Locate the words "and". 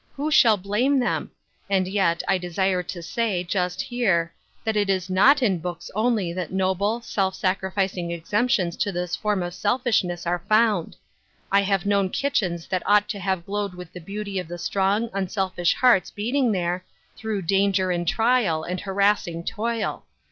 1.69-1.87, 17.91-18.07, 18.63-18.79